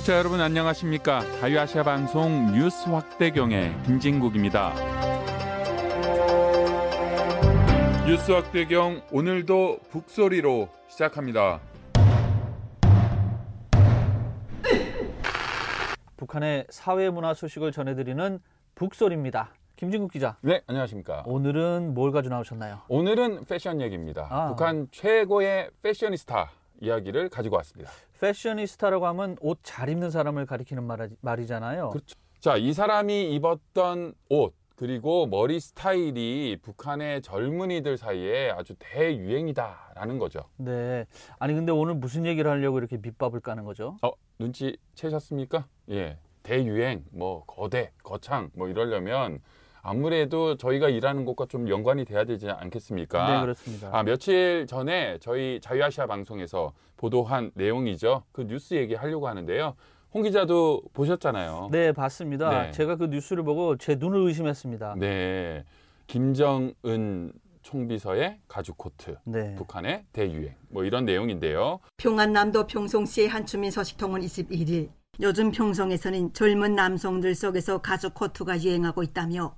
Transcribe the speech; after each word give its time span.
청취자 0.00 0.16
여러분 0.18 0.40
안녕하십니까? 0.40 1.20
자유아시아 1.40 1.82
방송 1.82 2.52
뉴스 2.52 2.88
확대경의 2.88 3.74
김진국입니다. 3.84 4.74
뉴스 8.06 8.32
확대경 8.32 9.02
오늘도 9.10 9.80
북소리로 9.90 10.68
시작합니다. 10.88 11.60
북한의 16.16 16.66
사회 16.70 17.10
문화 17.10 17.34
소식을 17.34 17.72
전해드리는 17.72 18.40
북소리입니다. 18.74 19.50
김진국 19.76 20.12
기자. 20.12 20.36
네, 20.42 20.62
안녕하십니까? 20.66 21.24
오늘은 21.26 21.94
뭘 21.94 22.12
가지고 22.12 22.34
나오셨나요? 22.34 22.80
오늘은 22.88 23.44
패션 23.46 23.80
얘기입니다. 23.80 24.28
아. 24.30 24.48
북한 24.48 24.88
최고의 24.92 25.70
패셔니스타 25.82 26.50
이야기를 26.84 27.28
가지고 27.28 27.56
왔습니다. 27.56 27.90
패셔니스타라고 28.20 29.06
하면 29.08 29.36
옷 29.40 29.60
잘 29.62 29.88
입는 29.88 30.10
사람을 30.10 30.46
가리키는 30.46 30.82
말, 30.82 31.10
말이 31.20 31.46
잖아요. 31.46 31.90
그렇죠. 31.90 32.16
자, 32.40 32.56
이 32.56 32.72
사람이 32.72 33.34
입었던 33.34 34.14
옷 34.30 34.54
그리고 34.76 35.26
머리 35.26 35.60
스타일이 35.60 36.56
북한의 36.62 37.20
젊은이들 37.20 37.98
사이에 37.98 38.50
아주 38.50 38.74
대유행이다라는 38.78 40.18
거죠. 40.18 40.44
네. 40.56 41.04
아니 41.38 41.52
근데 41.52 41.70
오늘 41.70 41.94
무슨 41.94 42.24
얘기를 42.24 42.50
하려고 42.50 42.78
이렇게 42.78 42.96
밑밥을 42.96 43.40
까는 43.40 43.64
거죠? 43.64 43.98
어, 44.00 44.10
눈치 44.38 44.78
채셨습니까? 44.94 45.66
예. 45.90 46.16
대유행, 46.42 47.04
뭐 47.12 47.44
거대, 47.44 47.92
거창 48.02 48.48
뭐 48.54 48.68
이러려면 48.68 49.40
아무래도 49.82 50.56
저희가 50.56 50.88
일하는 50.88 51.24
곳과 51.24 51.46
좀 51.46 51.68
연관이 51.68 52.04
돼야 52.04 52.24
되지 52.24 52.50
않겠습니까? 52.50 53.34
네, 53.34 53.40
그렇습니다. 53.40 53.90
아, 53.92 54.02
며칠 54.02 54.66
전에 54.66 55.18
저희 55.20 55.60
자유아시아 55.60 56.06
방송에서 56.06 56.72
보도한 56.96 57.50
내용이죠. 57.54 58.24
그 58.32 58.46
뉴스 58.46 58.74
얘기하려고 58.74 59.28
하는데요. 59.28 59.74
홍 60.12 60.22
기자도 60.22 60.82
보셨잖아요. 60.92 61.68
네, 61.70 61.92
봤습니다. 61.92 62.50
네. 62.50 62.70
제가 62.72 62.96
그 62.96 63.06
뉴스를 63.06 63.44
보고 63.44 63.76
제 63.76 63.94
눈을 63.94 64.26
의심했습니다. 64.26 64.96
네. 64.98 65.64
김정은 66.08 67.32
총비서의 67.62 68.38
가죽 68.48 68.76
코트, 68.76 69.16
네. 69.24 69.54
북한의 69.54 70.04
대유행, 70.12 70.56
뭐 70.70 70.84
이런 70.84 71.04
내용인데요. 71.04 71.78
평안남도 71.98 72.66
평성시의 72.66 73.28
한 73.28 73.46
주민 73.46 73.70
소식통은 73.70 74.22
21일 74.22 74.88
요즘 75.20 75.50
평성에서는 75.52 76.32
젊은 76.32 76.74
남성들 76.74 77.34
속에서 77.34 77.78
가죽 77.82 78.14
코트가 78.14 78.62
유행하고 78.62 79.02
있다며 79.02 79.54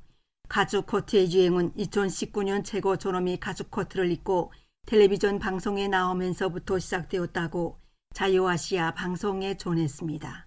가죽 0.49 0.87
코트의 0.87 1.33
유행은 1.33 1.73
2019년 1.75 2.65
최고 2.65 2.97
존엄이 2.97 3.39
가죽 3.39 3.71
코트를 3.71 4.11
입고 4.11 4.53
텔레비전 4.87 5.39
방송에 5.39 5.89
나오면서부터 5.89 6.79
시작되었다고 6.79 7.79
자유아시아 8.15 8.95
방송에 8.95 9.57
전했습니다. 9.57 10.47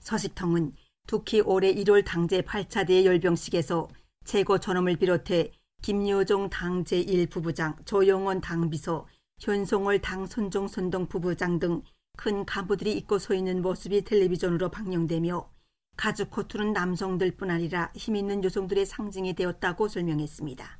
서식통은 0.00 0.74
특히 1.06 1.40
올해 1.40 1.74
1월 1.74 2.04
당제 2.04 2.42
8차 2.42 2.86
대열병식에서 2.86 3.88
최고 4.24 4.58
존엄을 4.58 4.96
비롯해 4.96 5.52
김여종 5.82 6.50
당 6.50 6.84
제1부부장, 6.84 7.86
조영원 7.86 8.40
당비서, 8.42 9.06
현송월 9.40 10.00
당 10.00 10.26
손종 10.26 10.68
선동 10.68 11.06
부부장 11.06 11.58
등 11.58 11.82
큰 12.20 12.44
간부들이 12.44 12.92
입고 12.98 13.18
서 13.18 13.32
있는 13.32 13.62
모습이 13.62 14.04
텔레비전으로 14.04 14.70
방영되며 14.70 15.50
가죽 16.00 16.30
코트는 16.30 16.72
남성들뿐 16.72 17.50
아니라 17.50 17.92
힘 17.94 18.16
있는 18.16 18.42
여성들의 18.42 18.86
상징이 18.86 19.34
되었다고 19.34 19.86
설명했습니다. 19.86 20.78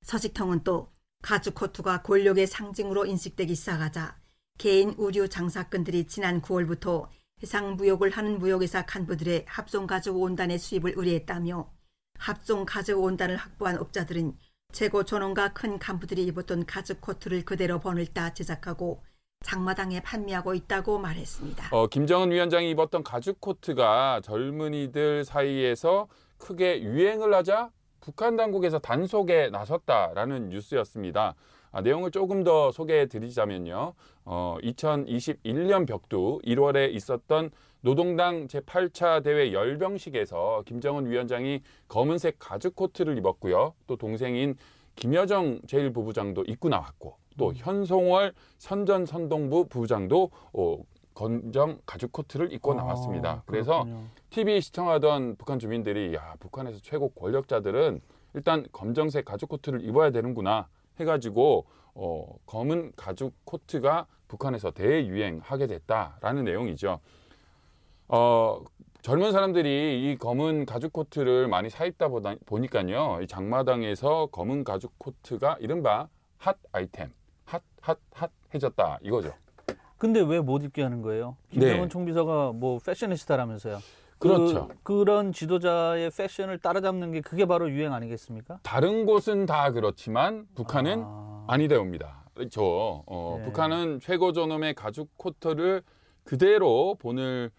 서식통은 0.00 0.64
또 0.64 0.90
가죽 1.20 1.54
코트가 1.54 2.00
권력의 2.00 2.46
상징으로 2.46 3.04
인식되기 3.04 3.56
시작하자 3.56 4.18
개인 4.56 4.94
의류 4.96 5.28
장사꾼들이 5.28 6.06
지난 6.06 6.40
9월부터 6.40 7.10
해상 7.42 7.76
무역을 7.76 8.08
하는 8.08 8.38
무역회사 8.38 8.86
간부들에 8.86 9.44
합성 9.46 9.86
가죽 9.86 10.16
원단의 10.16 10.58
수입을 10.58 10.94
의뢰했다며 10.96 11.70
합성 12.20 12.64
가죽 12.64 13.02
원단을 13.02 13.36
확보한 13.36 13.76
업자들은 13.76 14.38
최고 14.72 15.04
존엄과 15.04 15.52
큰 15.52 15.78
간부들이 15.78 16.24
입었던 16.24 16.64
가죽 16.64 17.02
코트를 17.02 17.44
그대로 17.44 17.80
본을 17.80 18.06
따 18.14 18.32
제작하고 18.32 19.04
장마당에 19.44 20.00
판매하고 20.00 20.54
있다고 20.54 20.98
말했습니다. 20.98 21.68
어, 21.70 21.86
김정은 21.86 22.30
위원장이 22.30 22.70
입었던 22.70 23.04
가죽 23.04 23.40
코트가 23.40 24.20
젊은이들 24.24 25.24
사이에서 25.24 26.08
크게 26.38 26.82
유행을 26.82 27.32
하자 27.32 27.70
북한 28.00 28.36
당국에서 28.36 28.78
단속에 28.78 29.50
나섰다라는 29.50 30.48
뉴스였습니다. 30.48 31.34
아, 31.72 31.80
내용을 31.80 32.10
조금 32.10 32.44
더 32.44 32.70
소개해 32.70 33.06
드리자면요. 33.06 33.94
어, 34.24 34.56
2021년 34.62 35.86
벽두 35.86 36.40
1월에 36.44 36.94
있었던 36.94 37.50
노동당 37.80 38.46
제8차 38.46 39.22
대회 39.24 39.52
열병식에서 39.52 40.62
김정은 40.66 41.10
위원장이 41.10 41.62
검은색 41.88 42.36
가죽 42.38 42.76
코트를 42.76 43.18
입었고요. 43.18 43.74
또 43.86 43.96
동생인 43.96 44.56
김여정 44.96 45.60
제1부부장도 45.62 46.48
입고 46.48 46.68
나왔고 46.68 47.16
또 47.36 47.52
현송월 47.54 48.32
선전선동부 48.58 49.66
부부장도 49.68 50.30
어, 50.52 50.78
건정 51.14 51.78
가죽 51.86 52.12
코트를 52.12 52.52
입고 52.52 52.72
아, 52.72 52.76
나왔습니다. 52.76 53.42
그래서 53.46 53.84
그렇군요. 53.84 54.04
TV 54.30 54.60
시청하던 54.60 55.36
북한 55.36 55.58
주민들이 55.58 56.14
야 56.14 56.34
북한에서 56.40 56.78
최고 56.82 57.10
권력자들은 57.10 58.00
일단 58.34 58.66
검정색 58.72 59.24
가죽 59.24 59.48
코트를 59.48 59.84
입어야 59.84 60.10
되는구나 60.10 60.68
해가지고 60.98 61.66
어, 61.94 62.26
검은 62.46 62.92
가죽 62.96 63.32
코트가 63.44 64.06
북한에서 64.26 64.72
대유행하게 64.72 65.68
됐다라는 65.68 66.44
내용이죠. 66.44 66.98
어, 68.08 68.64
젊은 69.02 69.32
사람들이 69.32 70.10
이 70.10 70.16
검은 70.18 70.66
가죽 70.66 70.92
코트를 70.92 71.46
많이 71.46 71.70
사입다 71.70 72.08
보다, 72.08 72.34
보니까요. 72.46 73.20
이 73.22 73.26
장마당에서 73.26 74.26
검은 74.32 74.64
가죽 74.64 74.98
코트가 74.98 75.58
이른바 75.60 76.08
hot 76.38 76.56
item, 76.72 77.12
hot, 77.54 77.62
hot, 77.80 77.98
hot 78.12 78.30
해졌다 78.52 78.98
이거죠. 79.02 79.32
근데 79.98 80.20
왜 80.20 80.40
못 80.40 80.62
입게 80.64 80.82
하는 80.82 81.02
거예요? 81.02 81.36
김정은 81.50 81.82
네. 81.82 81.88
총비서가 81.88 82.52
뭐 82.52 82.78
패셔니스타라면서요. 82.84 83.78
그렇죠. 84.18 84.68
그, 84.82 85.04
런 85.04 85.32
지도자의 85.32 86.10
패션을 86.10 86.58
따라잡는 86.58 87.12
게 87.12 87.20
그게 87.20 87.44
바로 87.46 87.70
유행 87.70 87.92
아니겠습니까? 87.92 88.58
다른 88.62 89.06
곳은 89.06 89.46
다 89.46 89.70
그렇지만 89.70 90.46
북한은 90.54 91.02
아, 91.04 91.44
아니되옵니다. 91.48 92.24
저 92.50 93.02
어, 93.06 93.36
네. 93.38 93.44
북한은 93.44 94.00
최고 94.00 94.32
존엄의 94.32 94.74
가죽 94.74 95.10
코트를 95.16 95.82
그대로 96.24 96.96
본을 97.00 97.50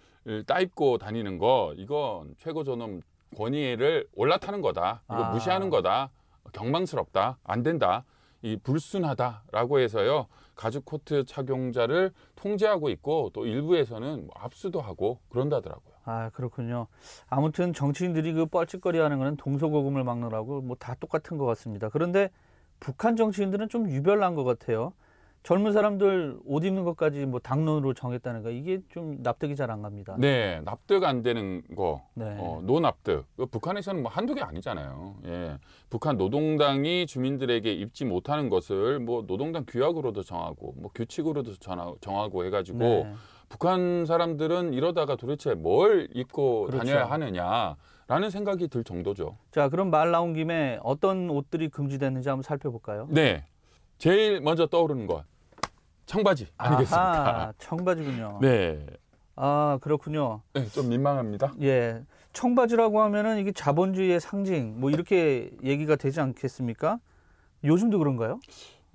따입고 0.47 0.97
다니는 0.97 1.37
거 1.37 1.73
이건 1.77 2.33
최고 2.37 2.63
존엄 2.63 3.01
권위를 3.37 4.07
올라타는 4.15 4.61
거다. 4.61 5.03
이거 5.05 5.23
아. 5.23 5.31
무시하는 5.31 5.69
거다. 5.69 6.09
경망스럽다. 6.51 7.37
안 7.43 7.63
된다. 7.63 8.03
이 8.45 8.57
불순하다라고 8.57 9.79
해서요. 9.79 10.27
가죽 10.53 10.85
코트 10.85 11.25
착용자를 11.25 12.11
통제하고 12.35 12.89
있고 12.89 13.31
또 13.33 13.47
일부에서는 13.47 14.27
뭐 14.27 14.35
압수도 14.35 14.81
하고 14.81 15.19
그런다더라고요. 15.29 15.95
아 16.05 16.29
그렇군요. 16.29 16.85
아무튼 17.27 17.73
정치인들이 17.73 18.33
그 18.33 18.45
뻘짓거리하는 18.45 19.17
거는 19.17 19.37
동서고금을 19.37 20.03
막느라고 20.03 20.61
뭐 20.61 20.75
다 20.77 20.93
똑같은 20.99 21.37
것 21.39 21.45
같습니다. 21.47 21.89
그런데 21.89 22.29
북한 22.79 23.15
정치인들은 23.15 23.67
좀 23.69 23.89
유별난 23.89 24.35
것 24.35 24.43
같아요. 24.43 24.93
젊은 25.45 25.73
사람들 25.73 26.39
옷 26.43 26.65
입는 26.65 26.83
것까지 26.85 27.27
뭐 27.27 27.39
당론으로 27.39 27.93
정했다는 27.93 28.41
거 28.41 28.49
이게 28.49 28.81
좀 28.89 29.17
납득이 29.21 29.55
잘 29.55 29.69
안 29.69 29.83
갑니다. 29.83 30.15
네, 30.17 30.59
납득 30.65 31.03
안 31.03 31.21
되는 31.21 31.61
거 31.75 32.01
네. 32.15 32.35
어, 32.39 32.61
노납득. 32.63 33.25
그 33.37 33.45
북한에서는 33.45 34.01
뭐 34.01 34.11
한두 34.11 34.33
개 34.33 34.41
아니잖아요. 34.41 35.17
예. 35.27 35.57
북한 35.91 36.17
노동당이 36.17 37.05
주민들에게 37.05 37.71
입지 37.71 38.05
못하는 38.05 38.49
것을 38.49 38.99
뭐 38.99 39.25
노동당 39.27 39.65
규약으로도 39.67 40.23
정하고 40.23 40.73
뭐 40.77 40.89
규칙으로도 40.95 41.53
정하고 41.99 42.45
해가지고 42.45 42.77
네. 42.79 43.13
북한 43.47 44.05
사람들은 44.05 44.73
이러다가 44.73 45.15
도대체 45.15 45.53
뭘 45.53 46.07
입고 46.15 46.67
그렇죠. 46.67 46.85
다녀야 46.85 47.05
하느냐라는 47.05 48.31
생각이 48.31 48.67
들 48.67 48.83
정도죠. 48.83 49.37
자 49.51 49.69
그럼 49.69 49.91
말 49.91 50.09
나온 50.09 50.33
김에 50.33 50.79
어떤 50.81 51.29
옷들이 51.29 51.69
금지됐는지 51.69 52.29
한번 52.29 52.41
살펴볼까요? 52.41 53.07
네. 53.11 53.45
제일 53.97 54.41
먼저 54.41 54.65
떠오르는 54.65 55.05
것 55.07 55.23
청바지 56.05 56.47
아니겠습니까? 56.57 57.29
아하, 57.37 57.53
청바지군요. 57.57 58.39
네. 58.41 58.85
아 59.35 59.77
그렇군요. 59.81 60.41
네, 60.53 60.65
좀 60.67 60.89
민망합니다. 60.89 61.53
예, 61.61 62.03
청바지라고 62.33 63.01
하면은 63.01 63.37
이게 63.39 63.51
자본주의의 63.51 64.19
상징 64.19 64.79
뭐 64.79 64.89
이렇게 64.91 65.51
얘기가 65.63 65.95
되지 65.95 66.21
않겠습니까? 66.21 66.99
요즘도 67.63 67.97
그런가요? 67.99 68.39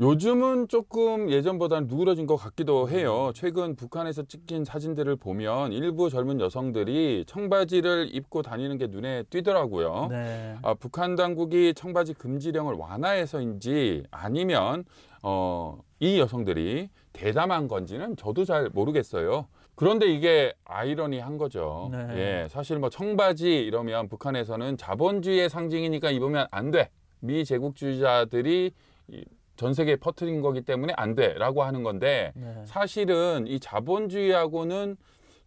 요즘은 0.01 0.69
조금 0.69 1.31
예전보다는 1.31 1.87
누그러진 1.87 2.27
것 2.27 2.37
같기도 2.37 2.89
해요. 2.89 3.33
최근 3.35 3.77
북한에서 3.77 4.23
찍힌 4.23 4.65
사진들을 4.65 5.17
보면 5.17 5.73
일부 5.75 6.09
젊은 6.09 6.41
여성들이 6.41 7.25
청바지를 7.27 8.09
입고 8.15 8.41
다니는 8.41 8.79
게 8.79 8.87
눈에 8.87 9.25
띄더라고요. 9.25 10.07
네. 10.11 10.57
아, 10.63 10.73
북한 10.73 11.17
당국이 11.17 11.75
청바지 11.75 12.15
금지령을 12.15 12.77
완화해서인지 12.77 14.05
아니면 14.11 14.85
어, 15.23 15.79
이 15.99 16.19
여성들이 16.19 16.89
대담한 17.13 17.69
건지는 17.69 18.17
저도 18.17 18.47
잘 18.47 18.71
모르겠어요. 18.73 19.49
그런데 19.75 20.07
이게 20.07 20.55
아이러니한 20.65 21.37
거죠. 21.37 21.91
네. 21.93 22.07
예, 22.45 22.49
사실 22.49 22.79
뭐 22.79 22.89
청바지 22.89 23.55
이러면 23.65 24.09
북한에서는 24.09 24.79
자본주의의 24.79 25.51
상징이니까 25.51 26.11
입으면 26.11 26.47
안 26.51 26.71
돼. 26.71 26.89
미 27.21 27.45
제국주의자들이 27.45 28.73
이- 29.09 29.25
전 29.61 29.75
세계에 29.75 29.97
퍼뜨린 29.97 30.41
거기 30.41 30.63
때문에 30.63 30.95
안 30.97 31.15
돼라고 31.15 31.63
하는 31.63 31.83
건데 31.83 32.33
네. 32.35 32.63
사실은 32.65 33.45
이 33.47 33.61
자본주의하고는 33.61 34.97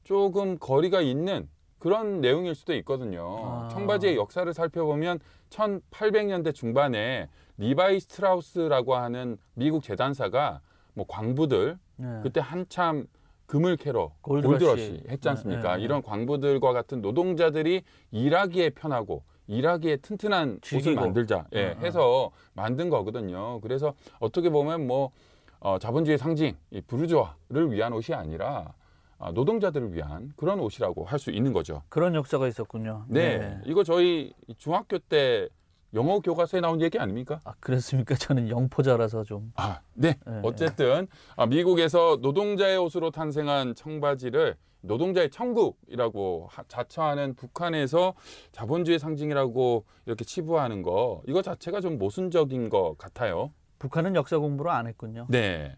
조금 0.03 0.59
거리가 0.59 1.01
있는 1.01 1.49
그런 1.79 2.21
내용일 2.21 2.53
수도 2.53 2.75
있거든요. 2.75 3.37
아. 3.43 3.69
청바지의 3.71 4.15
역사를 4.15 4.53
살펴보면 4.53 5.19
1800년대 5.49 6.53
중반에 6.53 7.27
리바이 7.57 7.99
스트라우스라고 8.01 8.93
하는 8.93 9.39
미국 9.55 9.81
재단사가 9.81 10.61
뭐 10.93 11.07
광부들 11.09 11.79
네. 11.95 12.19
그때 12.21 12.39
한참 12.39 13.07
금을 13.47 13.77
캐러 13.77 14.13
골드러시. 14.21 14.65
골드러시 14.65 15.03
했지 15.09 15.27
않습니까? 15.29 15.61
네, 15.61 15.69
네, 15.69 15.77
네. 15.77 15.83
이런 15.85 16.03
광부들과 16.03 16.71
같은 16.71 17.01
노동자들이 17.01 17.81
일하기에 18.11 18.69
편하고 18.75 19.23
일하기에 19.53 19.97
튼튼한 19.97 20.59
옷을. 20.63 20.95
만들자 20.95 21.45
예, 21.53 21.67
어, 21.67 21.71
어. 21.71 21.75
해서 21.81 22.31
만든 22.53 22.89
거거든요. 22.89 23.59
그래서 23.61 23.93
어떻게 24.19 24.49
보면 24.49 24.85
뭐 24.87 25.11
어, 25.59 25.79
자본주의 25.79 26.17
상징 26.17 26.55
이 26.71 26.81
부르주아를 26.81 27.71
위한 27.71 27.93
옷이 27.93 28.15
아니라 28.15 28.73
아, 29.19 29.31
노동자들을 29.31 29.93
위한 29.93 30.33
그런 30.35 30.59
옷이라고 30.59 31.05
할 31.05 31.19
수 31.19 31.31
있는 31.31 31.53
거죠. 31.53 31.81
그런 31.87 32.13
역사가 32.15 32.47
있었군요. 32.47 33.05
네, 33.07 33.57
이거 33.65 33.83
저희 33.83 34.33
중학교 34.57 34.99
때 34.99 35.47
영어 35.93 36.19
교과서에 36.19 36.59
나온 36.59 36.81
얘기 36.81 36.97
아닙니까? 36.99 37.39
아, 37.45 37.53
그랬습니까? 37.59 38.15
저는 38.15 38.49
영포자라서 38.49 39.23
좀. 39.23 39.53
아, 39.55 39.79
네. 39.93 40.15
네. 40.25 40.39
어쨌든 40.43 41.07
아, 41.37 41.45
미국에서 41.45 42.17
노동자의 42.21 42.77
옷으로 42.77 43.11
탄생한 43.11 43.75
청바지를 43.75 44.57
노동자의 44.87 45.29
천국이라고 45.29 46.47
하- 46.51 46.63
자처하는 46.67 47.35
북한에서 47.35 48.13
자본주의 48.51 48.99
상징이라고 48.99 49.85
이렇게 50.05 50.25
치부하는 50.25 50.81
거 50.81 51.21
이거 51.27 51.41
자체가 51.41 51.81
좀 51.81 51.97
모순적인 51.97 52.69
것 52.69 52.95
같아요. 52.97 53.51
북한은 53.79 54.15
역사 54.15 54.37
공부를 54.37 54.71
안 54.71 54.87
했군요. 54.87 55.25
네, 55.29 55.75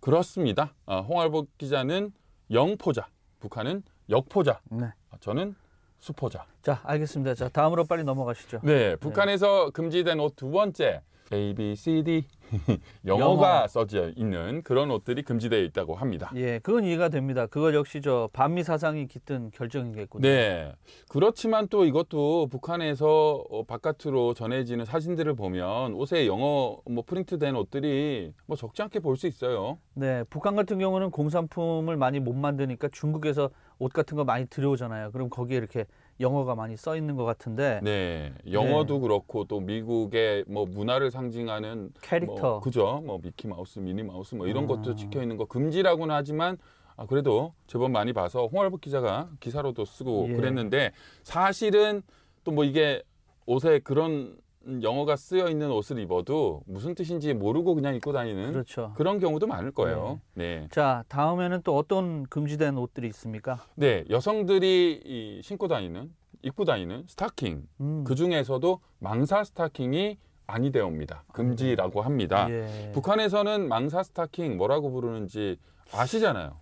그렇습니다. 0.00 0.74
아, 0.86 1.00
홍알복 1.00 1.56
기자는 1.58 2.12
영포자, 2.50 3.08
북한은 3.40 3.82
역포자, 4.08 4.60
네. 4.70 4.86
아, 5.10 5.16
저는 5.20 5.54
수포자. 5.98 6.46
자, 6.62 6.80
알겠습니다. 6.84 7.34
자, 7.34 7.48
다음으로 7.48 7.84
빨리 7.84 8.04
넘어가시죠. 8.04 8.60
네, 8.62 8.96
북한에서 8.96 9.70
금지된 9.70 10.20
옷 10.20 10.36
두 10.36 10.50
번째 10.50 11.02
A, 11.32 11.52
B, 11.54 11.76
C, 11.76 12.02
D 12.02 12.24
영어가 13.06 13.56
영어. 13.56 13.66
써져 13.68 14.10
있는 14.16 14.62
그런 14.62 14.90
옷들이 14.90 15.22
금지되어 15.22 15.60
있다고 15.60 15.94
합니다. 15.94 16.30
예, 16.36 16.58
그건 16.60 16.84
이해가 16.84 17.10
됩니다. 17.10 17.46
그거 17.46 17.74
역시 17.74 18.00
저 18.00 18.30
반미 18.32 18.64
사상이 18.64 19.06
깃든 19.06 19.50
결정이겠군요. 19.50 20.22
네, 20.22 20.72
그렇지만 21.10 21.68
또 21.68 21.84
이것도 21.84 22.46
북한에서 22.50 23.44
어, 23.50 23.62
바깥으로 23.64 24.32
전해지는 24.32 24.86
사진들을 24.86 25.34
보면 25.34 25.92
옷에 25.94 26.26
영어 26.26 26.78
뭐 26.88 27.04
프린트된 27.06 27.54
옷들이 27.56 28.32
뭐 28.46 28.56
적지 28.56 28.80
않게 28.82 29.00
볼 29.00 29.18
수 29.18 29.26
있어요. 29.26 29.78
네, 29.94 30.22
북한 30.30 30.54
같은 30.54 30.78
경우는 30.78 31.10
공산품을 31.10 31.96
많이 31.96 32.20
못 32.20 32.34
만드니까 32.34 32.88
중국에서 32.92 33.50
옷 33.80 33.92
같은 33.92 34.16
거 34.16 34.22
많이 34.24 34.46
들여오잖아요. 34.46 35.10
그럼 35.10 35.28
거기에 35.28 35.56
이렇게 35.58 35.86
영어가 36.20 36.54
많이 36.54 36.76
써 36.76 36.96
있는 36.96 37.16
것 37.16 37.24
같은데 37.24 37.80
네, 37.82 38.32
영어도 38.50 39.00
그렇고 39.00 39.44
또 39.44 39.60
미국의 39.60 40.44
뭐 40.48 40.66
문화를 40.66 41.10
상징하는 41.10 41.90
캐릭터 42.02 42.34
뭐, 42.34 42.60
그죠? 42.60 43.02
뭐 43.04 43.18
미키 43.22 43.46
마우스, 43.46 43.78
미니 43.78 44.02
마우스 44.02 44.34
뭐 44.34 44.46
이런 44.46 44.64
아. 44.64 44.66
것도 44.66 44.94
찍혀 44.94 45.22
있는 45.22 45.36
거 45.36 45.44
금지라고는 45.44 46.14
하지만 46.14 46.58
아, 46.96 47.06
그래도 47.06 47.54
제법 47.68 47.92
많이 47.92 48.12
봐서 48.12 48.46
홍알복 48.46 48.80
기자가 48.80 49.30
기사로도 49.38 49.84
쓰고 49.84 50.26
예. 50.30 50.32
그랬는데 50.34 50.92
사실은 51.22 52.02
또 52.44 52.52
뭐 52.52 52.64
이게 52.64 53.02
옷에 53.46 53.78
그런 53.78 54.36
영어가 54.82 55.16
쓰여 55.16 55.48
있는 55.48 55.70
옷을 55.70 55.98
입어도 55.98 56.62
무슨 56.66 56.94
뜻인지 56.94 57.34
모르고 57.34 57.74
그냥 57.74 57.94
입고 57.94 58.12
다니는 58.12 58.52
그렇죠. 58.52 58.92
그런 58.96 59.18
경우도 59.18 59.46
많을 59.46 59.70
거예요. 59.72 60.20
네. 60.34 60.68
자, 60.70 61.04
다음에는 61.08 61.62
또 61.62 61.76
어떤 61.76 62.24
금지된 62.24 62.76
옷들이 62.76 63.08
있습니까? 63.08 63.64
네, 63.76 64.04
여성들이 64.10 65.02
이 65.04 65.40
신고 65.42 65.68
다니는 65.68 66.12
입고 66.42 66.64
다니는 66.64 67.04
스타킹 67.08 67.62
음, 67.80 68.04
그 68.04 68.14
중에서도 68.14 68.80
망사 68.98 69.42
스타킹이 69.44 70.18
아니 70.46 70.72
되옵니다. 70.72 71.24
금지라고 71.32 72.00
합니다. 72.00 72.46
예. 72.50 72.90
북한에서는 72.94 73.68
망사 73.68 74.02
스타킹 74.02 74.56
뭐라고 74.56 74.90
부르는지 74.90 75.58
아시잖아요. 75.92 76.58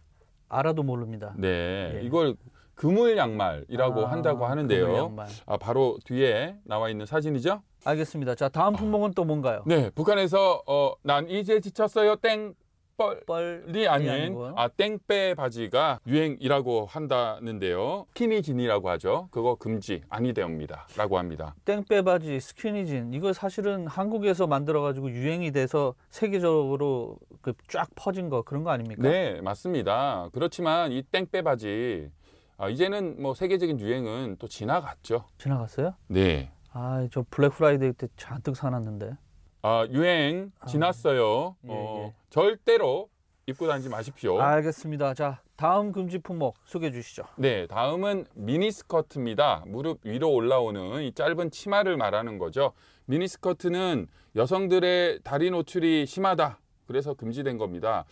알아도 0.49 0.83
모릅니다. 0.83 1.35
네, 1.37 1.93
예. 1.95 2.01
이걸 2.03 2.37
그물 2.77 3.17
양말이라고 3.17 4.07
아, 4.07 4.11
한다고 4.13 4.47
하는데요. 4.47 4.95
양말. 4.97 5.27
아, 5.47 5.57
바로 5.57 5.99
뒤에 6.05 6.57
나와 6.65 6.89
있는 6.91 7.07
사진이죠. 7.07 7.63
알겠습니다. 7.85 8.35
자, 8.35 8.49
다음 8.49 8.75
품목은 8.75 9.13
또 9.15 9.25
뭔가요? 9.25 9.63
네, 9.67 9.91
북한에서 9.91 10.63
어, 10.67 10.93
난 11.03 11.29
이제 11.29 11.59
지쳤어요. 11.61 12.17
땡 12.17 12.55
뻘. 12.99 13.21
뻘이 13.27 13.83
이 13.83 13.87
아닌. 13.87 14.35
아 14.57 14.69
땡빼 14.69 15.35
바지가 15.35 16.01
유행이라고 16.07 16.87
한다는데요. 16.87 18.07
스키니진이라고 18.15 18.89
하죠. 18.91 19.29
그거 19.31 19.55
금지 19.57 20.01
아니되옵니다라고 20.09 21.19
합니다. 21.19 21.55
땡빼 21.67 22.01
바지, 22.03 22.41
스키니진 22.41 23.13
이거 23.13 23.35
사실은 23.35 23.87
한국에서 23.87 24.47
만들어 24.47 24.81
가지고 24.81 25.11
유행이 25.11 25.53
돼서 25.53 25.95
세계적으로 26.09 27.19
그 27.43 27.53
쫙 27.69 27.89
퍼진 27.95 28.31
거 28.31 28.41
그런 28.43 28.65
거 28.65 28.71
아닙니까? 28.71 29.03
네, 29.03 29.41
맞습니다. 29.43 30.31
그렇지만 30.33 30.91
이 30.91 31.03
땡빼 31.03 31.43
바지 31.43 32.11
아, 32.59 32.69
이제는 32.69 33.21
뭐 33.21 33.35
세계적인 33.35 33.81
유행은 33.81 34.37
또 34.39 34.49
지나갔죠. 34.49 35.25
지나갔어요? 35.39 35.95
네. 36.09 36.51
아, 36.73 37.07
저 37.11 37.25
Black 37.31 37.51
Friday 37.51 37.93
때 37.93 38.09
잔뜩 38.17 38.57
사놨는데. 38.57 39.17
아, 39.63 39.87
유행 39.91 40.53
지났어요. 40.67 41.57
예, 41.65 41.69
어, 41.71 42.05
예. 42.07 42.15
절대로 42.31 43.09
입고 43.47 43.67
다니지 43.67 43.89
마십시오. 43.89 44.41
알겠습니다. 44.41 45.15
자, 45.15 45.41
다음 45.57 45.93
금지 45.93 46.19
품목 46.19 46.57
소개해 46.65 46.93
주시죠. 46.93 47.25
네, 47.37 47.67
다음은 47.67 48.27
미니스커트입니다. 48.35 49.65
무릎 49.67 50.01
위로 50.05 50.33
올라오는 50.33 51.03
이 51.03 51.13
짧은 51.13 51.51
치마를 51.51 51.97
말하는 51.97 52.39
거죠. 52.39 52.73
미니스커트는 53.07 54.07
여성들의 54.35 55.21
다리 55.25 55.51
노출이 55.51 56.07
심하다. 56.07 56.59
그래서 56.87 57.15
금지된 57.15 57.59
겁니다. 57.59 58.05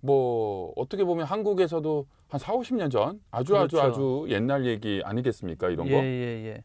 뭐 0.00 0.72
어떻게 0.76 1.04
보면 1.04 1.26
한국에서도 1.26 2.06
한 2.28 2.38
4, 2.38 2.52
50년 2.52 2.90
전 2.90 3.20
아주 3.30 3.56
아주 3.56 3.76
그렇죠. 3.76 3.80
아주 3.80 4.26
옛날 4.28 4.66
얘기 4.66 5.00
아니겠습니까? 5.04 5.70
이런 5.70 5.86
예, 5.86 5.90
거. 5.90 5.96
예, 5.98 6.46
예. 6.46 6.64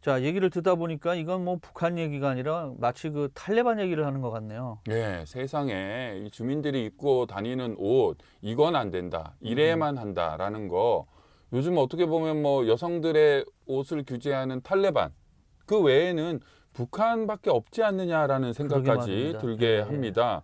자, 0.00 0.22
얘기를 0.22 0.50
듣다 0.50 0.74
보니까 0.74 1.14
이건 1.14 1.44
뭐 1.44 1.56
북한 1.62 1.98
얘기가 1.98 2.28
아니라 2.28 2.72
마치 2.78 3.08
그 3.10 3.30
탈레반 3.32 3.80
얘기를 3.80 4.04
하는 4.04 4.20
것 4.20 4.30
같네요. 4.30 4.80
예, 4.90 5.24
세상에 5.26 6.20
이 6.24 6.30
주민들이 6.30 6.84
입고 6.86 7.26
다니는 7.26 7.76
옷 7.78 8.18
이건 8.42 8.76
안 8.76 8.90
된다. 8.90 9.34
음. 9.40 9.46
이래야만 9.46 9.96
한다라는 9.96 10.68
거 10.68 11.06
요즘 11.52 11.78
어떻게 11.78 12.06
보면 12.06 12.42
뭐 12.42 12.66
여성들의 12.66 13.44
옷을 13.66 14.04
규제하는 14.04 14.60
탈레반 14.62 15.12
그 15.64 15.80
외에는 15.80 16.40
북한밖에 16.72 17.50
없지 17.50 17.84
않느냐라는 17.84 18.52
생각까지. 18.52 19.36
들게 19.40 19.66
예, 19.66 19.76
예. 19.76 19.80
합니다. 19.80 20.42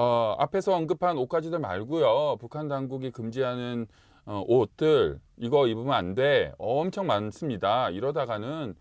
어, 0.00 0.36
앞에서 0.38 0.76
언급한 0.76 1.18
옷가지들 1.18 1.58
말고요. 1.58 2.36
북한 2.38 2.68
당국이 2.68 3.10
금지하는 3.10 3.88
어, 4.26 4.44
옷들 4.46 5.18
이거 5.38 5.66
입으면 5.66 5.92
안 5.92 6.14
돼. 6.14 6.52
엄청 6.56 7.08
많습니다. 7.08 7.90
이러다가는 7.90 8.76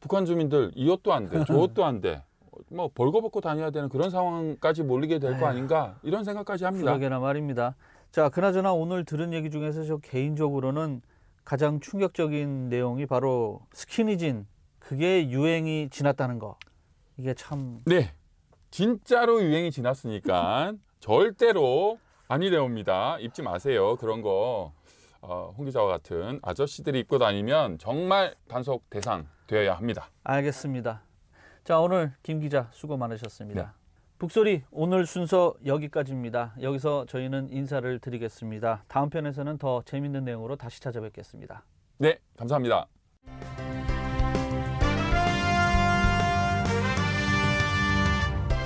북한 0.00 0.24
주민들 0.24 0.72
이 0.74 0.90
옷도 0.90 1.12
안 1.12 1.28
돼, 1.28 1.44
저 1.46 1.54
옷도 1.56 1.84
안 1.84 2.00
돼. 2.00 2.24
뭐 2.70 2.90
벌거벗고 2.92 3.40
다녀야 3.40 3.70
되는 3.70 3.88
그런 3.88 4.10
상황까지 4.10 4.82
몰리게 4.82 5.20
될 5.20 5.38
거. 5.38 5.46
아닌가 5.46 5.94
이런 6.02 6.24
생각까지 6.24 6.64
합니다. 6.64 6.86
그러게나 6.86 7.20
말입니다. 7.20 7.76
자, 8.10 8.28
그나저나 8.28 8.72
오늘 8.72 9.04
들은 9.04 9.32
얘기 9.32 9.50
중에서 9.50 9.84
저 9.84 9.98
개인적으로는 9.98 11.02
가장 11.44 11.78
충격적인 11.78 12.68
내용이 12.68 13.06
바로 13.06 13.60
스키니진 13.74 14.44
그게 14.80 15.30
유행이 15.30 15.90
지났다는 15.90 16.40
거. 16.40 16.56
이게 17.16 17.32
참 17.34 17.80
네, 17.84 18.12
진짜로 18.70 19.42
유행이 19.42 19.70
지났으니까 19.70 20.72
절대로 21.00 21.98
아니래옵니다. 22.28 23.18
입지 23.20 23.42
마세요. 23.42 23.96
그런 23.96 24.22
거 24.22 24.72
어, 25.20 25.54
홍 25.56 25.64
기자와 25.66 25.88
같은 25.88 26.38
아저씨들이 26.42 27.00
입고 27.00 27.18
다니면 27.18 27.78
정말 27.78 28.34
단속 28.48 28.88
대상 28.90 29.26
되어야 29.46 29.74
합니다. 29.74 30.10
알겠습니다. 30.24 31.02
자, 31.64 31.80
오늘 31.80 32.12
김 32.22 32.40
기자 32.40 32.68
수고 32.72 32.96
많으셨습니다. 32.96 33.74
북소리 34.18 34.64
오늘 34.70 35.06
순서 35.06 35.54
여기까지입니다. 35.64 36.54
여기서 36.60 37.06
저희는 37.06 37.50
인사를 37.50 37.98
드리겠습니다. 38.00 38.84
다음 38.88 39.10
편에서는 39.10 39.58
더 39.58 39.82
재밌는 39.84 40.24
내용으로 40.24 40.56
다시 40.56 40.80
찾아뵙겠습니다. 40.80 41.64
네, 41.98 42.18
감사합니다. 42.36 42.86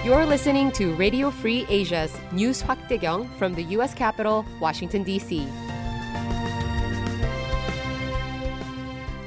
You're 0.04 0.26
listening 0.26 0.72
to 0.72 0.96
Radio 0.96 1.30
Free 1.30 1.64
Asia's 1.70 2.12
News 2.32 2.60
확대경 2.64 3.28
from 3.36 3.54
the 3.54 3.62
U.S. 3.76 3.94
Capitol, 3.94 4.44
Washington, 4.60 5.04
D.C. 5.04 5.46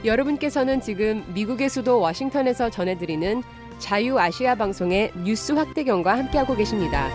여러분께서는 0.04 0.82
지금 0.82 1.24
미국의 1.34 1.70
수도 1.70 2.02
워싱턴에서 2.02 2.70
전해드리는 2.70 3.42
자유아시아 3.80 4.56
방송의 4.56 5.14
뉴스 5.24 5.54
확대경과 5.54 6.18
함께하고 6.18 6.58
계십니다. 6.58 7.10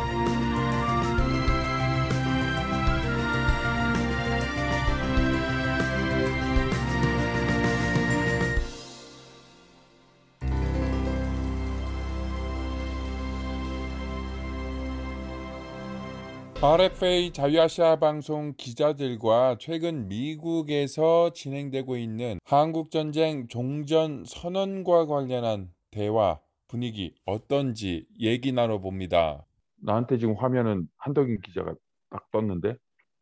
RFA 16.63 17.33
자유아시아 17.33 17.97
방송 17.97 18.53
기자들과 18.55 19.57
최근 19.59 20.09
미국에서 20.09 21.33
진행되고 21.33 21.97
있는 21.97 22.39
한국 22.45 22.91
전쟁 22.91 23.49
종전 23.49 24.25
선언과 24.27 25.07
관련한 25.07 25.71
대화 25.91 26.39
분위기 26.69 27.15
어떤지 27.25 28.05
얘기 28.21 28.53
나눠봅니다. 28.53 29.47
나한테 29.79 30.19
지금 30.19 30.35
화면은 30.35 30.87
한덕인 30.99 31.41
기자가 31.41 31.75
딱 32.11 32.31
떴는데 32.31 32.77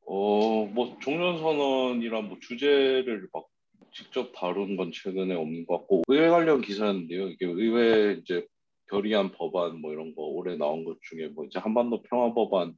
어, 0.05 0.67
뭐 0.75 0.97
종전 1.01 1.39
선언이란 1.39 2.29
뭐 2.31 2.39
주제를 2.41 3.29
막 3.33 3.47
직접 3.93 4.33
다룬 4.33 4.77
건 4.77 4.91
최근에 4.93 5.37
없는 5.37 5.65
것 5.65 5.79
같고 5.79 6.03
의회 6.09 6.29
관련 6.29 6.61
기사인데요. 6.61 7.29
이게 7.29 7.47
의회 7.47 8.15
이제 8.15 8.45
결의안 8.91 9.31
법안 9.31 9.81
뭐 9.81 9.93
이런 9.93 10.13
거 10.17 10.23
올해 10.23 10.57
나온 10.57 10.85
것 10.85 10.99
중에 11.03 11.29
뭐 11.29 11.45
이제 11.45 11.61
한반도 11.61 12.03
평화 12.03 12.35
법안 12.35 12.75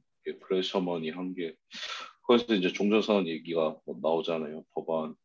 프레셔머니 0.47 1.09
한게 1.11 1.55
거기서 2.23 2.55
이제 2.55 2.71
종전선언 2.71 3.27
얘기가 3.27 3.77
뭐 3.85 3.97
나오잖아요. 4.01 4.63
법안. 4.73 5.15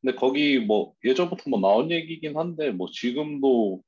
근데 0.00 0.16
거기 0.16 0.58
뭐 0.58 0.94
예전부터 1.04 1.50
뭐 1.50 1.60
나온 1.60 1.90
얘기긴 1.90 2.36
한데 2.36 2.70
뭐 2.70 2.88
지금도 2.90 3.82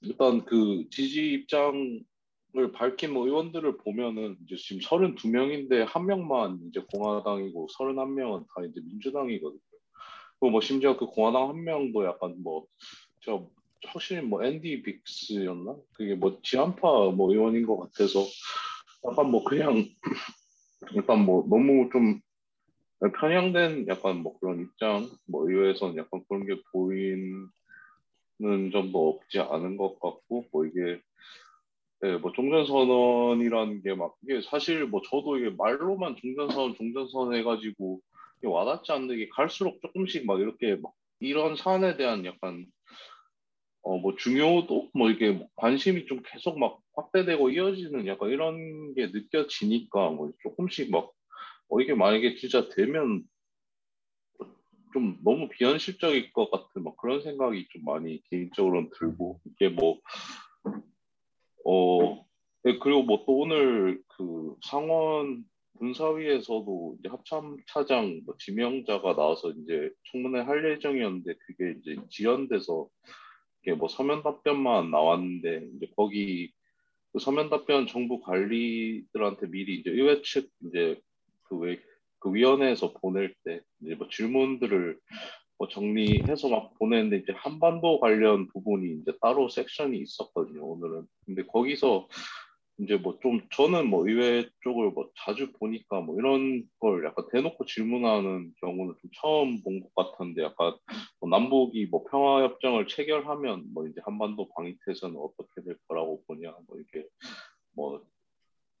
일단 0.00 0.44
그 0.44 0.86
지지 0.90 1.32
입장을 1.32 2.02
밝힌 2.74 3.12
뭐 3.12 3.26
의원들을 3.26 3.78
보면은 3.78 4.36
이제 4.44 4.56
지금 4.56 4.80
32명인데 4.82 5.86
한 5.86 6.06
명만 6.06 6.58
이제 6.68 6.80
공화당이고 6.90 7.68
31명은 7.78 8.46
다 8.54 8.64
이제 8.64 8.80
민주당이거든요. 8.84 9.60
그리고 10.40 10.50
뭐 10.50 10.60
심지어 10.60 10.96
그 10.96 11.06
공화당 11.06 11.48
한 11.48 11.64
명도 11.64 12.04
약간 12.04 12.34
뭐 12.42 12.66
저 13.24 13.48
확실히 13.86 14.22
뭐 14.22 14.44
앤디 14.44 14.82
빅스였나? 14.82 15.76
그게 15.94 16.14
뭐 16.14 16.38
지한파 16.42 17.10
뭐 17.10 17.32
의원인 17.32 17.66
것 17.66 17.78
같아서 17.78 18.24
약간 19.04 19.30
뭐 19.30 19.44
그냥 19.44 19.84
일단 20.92 21.24
뭐 21.24 21.46
너무 21.48 21.88
좀 21.92 22.20
편향된 23.20 23.88
약간 23.88 24.18
뭐 24.22 24.38
그런 24.38 24.60
입장 24.60 25.08
뭐 25.26 25.48
의회에서는 25.48 25.96
약간 25.96 26.22
그런 26.28 26.46
게 26.46 26.60
보이는 26.72 27.48
점도 28.72 29.08
없지 29.08 29.40
않은 29.40 29.76
것 29.76 29.98
같고 30.00 30.46
뭐 30.52 30.66
이게 30.66 31.00
네, 32.00 32.16
뭐 32.16 32.32
종전선언이라는 32.32 33.82
게 33.82 33.94
막 33.94 34.14
이게 34.22 34.40
사실 34.42 34.86
뭐 34.86 35.00
저도 35.08 35.38
이게 35.38 35.50
말로만 35.56 36.16
종전선언 36.16 36.74
종전선언 36.76 37.34
해가지고 37.36 38.00
와닿지 38.44 38.90
않는 38.90 39.16
게 39.16 39.28
갈수록 39.28 39.80
조금씩 39.80 40.26
막 40.26 40.40
이렇게 40.40 40.76
막 40.76 40.92
이런 41.20 41.54
사안에 41.54 41.96
대한 41.96 42.24
약간 42.24 42.66
어 43.82 43.98
뭐 43.98 44.14
중요도? 44.16 44.90
뭐 44.94 45.10
이게 45.10 45.46
관심이 45.56 46.06
좀 46.06 46.22
계속 46.24 46.58
막 46.58 46.80
확대되고 46.94 47.50
이어지는 47.50 48.06
약간 48.06 48.30
이런 48.30 48.94
게 48.94 49.08
느껴지니까 49.08 50.10
뭐 50.10 50.32
조금씩 50.42 50.90
막 50.90 51.12
어, 51.68 51.80
이게 51.80 51.94
만약에 51.94 52.36
진짜 52.36 52.68
되면 52.68 53.24
좀 54.92 55.18
너무 55.24 55.48
비현실적일 55.48 56.32
것 56.32 56.50
같은 56.50 56.84
막 56.84 56.96
그런 56.98 57.22
생각이 57.22 57.66
좀 57.70 57.84
많이 57.84 58.22
개인적으로는 58.30 58.90
들고 58.98 59.40
이게 59.46 59.68
뭐 59.70 59.98
어, 61.64 62.24
네, 62.64 62.78
그리고 62.78 63.02
뭐 63.02 63.24
또 63.26 63.38
오늘 63.38 64.02
그 64.08 64.54
상원 64.62 65.44
군사위에서도 65.78 66.96
이제 67.00 67.08
합참 67.08 67.56
차장 67.66 68.20
뭐 68.26 68.36
지명자가 68.38 69.16
나와서 69.16 69.50
이제 69.50 69.90
청문회 70.12 70.42
할 70.42 70.70
예정이었는데 70.72 71.34
그게 71.46 71.74
이제 71.80 71.96
지연돼서 72.10 72.88
이게 73.62 73.74
뭐 73.74 73.88
서면 73.88 74.22
답변만 74.22 74.90
나왔는데 74.90 75.68
이제 75.76 75.86
거기 75.96 76.52
그 77.12 77.18
서면 77.18 77.50
답변 77.50 77.86
정부 77.86 78.20
관리들한테 78.20 79.48
미리 79.50 79.76
이제 79.76 79.90
의회 79.90 80.22
측 80.22 80.50
이제 80.66 81.00
그, 81.44 81.56
왜, 81.56 81.78
그 82.18 82.32
위원회에서 82.32 82.94
보낼 82.94 83.34
때 83.44 83.60
이제 83.80 83.94
뭐 83.94 84.08
질문들을 84.10 84.98
뭐 85.58 85.68
정리해서 85.68 86.48
막 86.48 86.74
보냈는데 86.78 87.18
이제 87.18 87.32
한반도 87.36 88.00
관련 88.00 88.48
부분이 88.48 89.00
이제 89.00 89.12
따로 89.20 89.48
섹션이 89.48 89.98
있었거든요 89.98 90.64
오늘은. 90.64 91.06
근데 91.26 91.44
거기서 91.44 92.08
이제 92.82 92.96
뭐 92.96 93.18
좀 93.22 93.40
저는 93.52 93.88
뭐 93.88 94.08
의회 94.08 94.48
쪽을 94.62 94.90
뭐 94.90 95.10
자주 95.16 95.52
보니까 95.52 96.00
뭐 96.00 96.18
이런 96.18 96.64
걸 96.80 97.04
약간 97.04 97.26
대놓고 97.32 97.64
질문하는 97.66 98.52
경우는 98.60 98.94
좀 99.00 99.10
처음 99.14 99.62
본 99.62 99.80
것 99.82 99.94
같은데 99.94 100.42
약간 100.42 100.74
뭐 101.20 101.30
남북이 101.30 101.86
뭐 101.86 102.04
평화협정을 102.10 102.88
체결하면 102.88 103.66
뭐 103.72 103.86
이제 103.86 104.00
한반도 104.04 104.48
방위태세는 104.56 105.16
어떻게 105.16 105.62
될 105.62 105.76
거라고 105.88 106.22
보냐 106.26 106.52
뭐 106.66 106.78
이게 106.80 107.06
뭐 107.74 108.02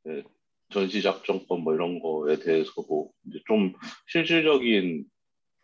네, 0.04 0.24
전시작전권 0.70 1.60
뭐 1.62 1.74
이런 1.74 2.00
거에 2.00 2.38
대해서도 2.38 3.12
이제 3.28 3.40
좀 3.46 3.72
실질적인 4.08 5.04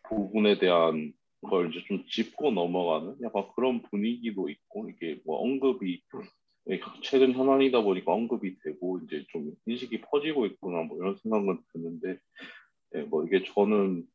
부분에 0.08 0.58
대한 0.58 1.12
걸 1.42 1.70
이제 1.70 1.84
좀 1.86 2.04
짚고 2.08 2.50
넘어가는 2.52 3.16
약간 3.22 3.48
그런 3.54 3.82
분위기도 3.82 4.48
있고 4.48 4.90
이게 4.90 5.20
뭐 5.24 5.40
언급이 5.40 6.02
최근 7.02 7.32
현안이다 7.32 7.82
보니까 7.82 8.12
언급이 8.12 8.58
되고 8.60 9.00
이제 9.04 9.24
좀 9.30 9.52
인식이 9.66 10.02
퍼지고 10.02 10.46
있구나 10.46 10.82
뭐 10.82 10.98
이런 10.98 11.16
생각은 11.16 11.60
드는데 11.72 12.18
예, 12.94 13.02
뭐 13.02 13.24
이게 13.24 13.42
저는 13.44 14.06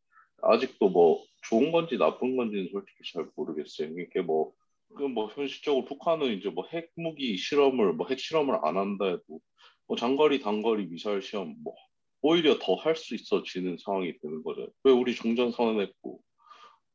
아직도 0.41 0.89
뭐 0.89 1.23
좋은 1.49 1.71
건지 1.71 1.97
나쁜 1.97 2.35
건지는 2.37 2.69
솔직히 2.71 3.11
잘 3.13 3.27
모르겠어요. 3.35 3.89
이게 3.99 4.21
뭐, 4.21 4.53
그뭐 4.95 5.29
현실적으로 5.29 5.85
북한은 5.85 6.33
이제 6.37 6.49
뭐 6.49 6.65
핵무기 6.71 7.37
실험을 7.37 7.93
뭐 7.93 8.07
핵 8.07 8.19
실험을 8.19 8.59
안 8.63 8.77
한다 8.77 9.05
해도 9.05 9.39
뭐 9.87 9.97
장거리 9.97 10.39
단거리 10.41 10.87
미사일 10.87 11.21
시험 11.21 11.55
뭐 11.63 11.73
오히려 12.21 12.57
더 12.59 12.75
할 12.75 12.95
수 12.95 13.15
있어지는 13.15 13.77
상황이 13.79 14.17
되는 14.19 14.43
거죠. 14.43 14.69
왜 14.83 14.91
우리 14.91 15.15
종전 15.15 15.51
선언했고 15.51 16.21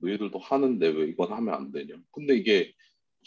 너희들도 0.01 0.39
하는데 0.39 0.89
왜 0.89 1.07
이건 1.09 1.33
하면 1.33 1.55
안 1.55 1.73
되냐? 1.73 1.95
근데 2.13 2.37
이게 2.37 2.73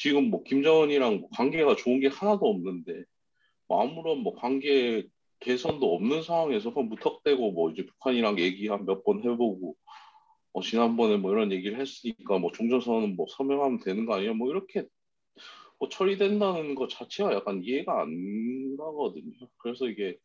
지금 0.02 0.32
뭐 0.32 0.42
김정은이랑 0.42 1.28
관계가 1.32 1.76
좋은 1.76 2.00
게 2.00 2.08
하나도 2.08 2.48
없는데 2.50 3.04
뭐 3.68 3.84
아무런 3.84 4.18
뭐 4.18 4.34
관계 4.34 5.06
개선도 5.42 5.94
없는 5.94 6.24
상황에서 6.24 6.72
무턱대고 6.72 7.52
뭐 7.52 7.70
이제 7.70 7.86
북한이랑 7.86 8.40
얘기 8.40 8.68
한 8.68 8.86
몇 8.86 9.04
번 9.04 9.20
해보고 9.20 9.76
어 10.54 10.62
지난번에 10.64 11.18
뭐 11.18 11.32
이런 11.32 11.52
얘기를 11.52 11.80
했으니까 11.80 12.40
뭐 12.40 12.52
종전선언은 12.52 13.16
뭐 13.16 13.28
서명하면 13.30 13.80
되는 13.82 14.08
거 14.08 14.16
아니야? 14.16 14.34
뭐 14.34 14.50
이렇게 14.50 14.88
뭐 15.80 15.88
처리된다는 15.88 16.74
것 16.74 16.90
자체가 16.90 17.36
약간 17.36 17.62
이해가 17.64 18.02
안 18.02 18.76
가거든요. 18.78 19.34
그래서 19.58 19.88
이게 19.88 20.18